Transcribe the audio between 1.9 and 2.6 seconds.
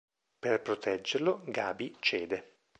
cede.